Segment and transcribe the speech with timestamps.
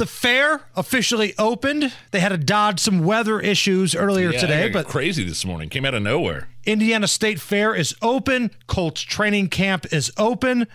[0.00, 1.92] The fair officially opened.
[2.10, 5.68] They had to dodge some weather issues earlier Yeah, today, but crazy this morning.
[5.68, 6.48] Came out of nowhere.
[6.64, 8.50] Indiana State Fair is open.
[8.66, 10.66] Colts training camp is open.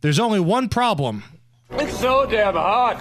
[0.00, 1.22] There's only one problem.
[1.72, 2.96] It's so damn hot.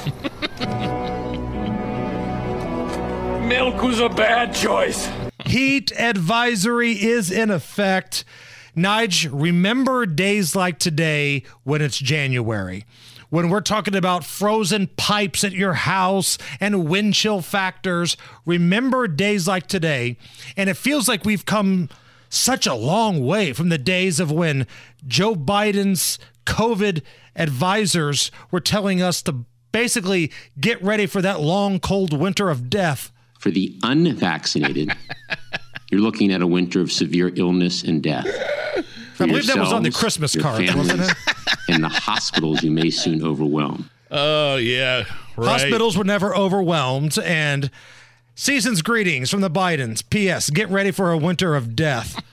[3.48, 5.10] Milk was a bad choice.
[5.46, 8.26] Heat advisory is in effect.
[8.76, 12.86] Nige, remember days like today when it's January,
[13.30, 18.18] when we're talking about frozen pipes at your house and wind chill factors.
[18.46, 20.18] Remember days like today.
[20.56, 21.90] And it feels like we've come
[22.30, 24.68] such a long way from the days of when
[25.06, 27.02] Joe Biden's COVID
[27.36, 33.12] advisors were telling us to basically get ready for that long, cold winter of death.
[33.40, 34.94] For the unvaccinated,
[35.92, 38.26] you're looking at a winter of severe illness and death.
[39.14, 41.58] For I believe that was on the Christmas your card, wasn't families, it?
[41.70, 43.90] and the hospitals you may soon overwhelm.
[44.10, 45.04] Oh yeah,
[45.36, 45.62] right.
[45.62, 47.20] Hospitals were never overwhelmed.
[47.20, 47.70] And
[48.34, 50.04] season's greetings from the Bidens.
[50.10, 50.50] P.S.
[50.50, 52.24] Get ready for a winter of death.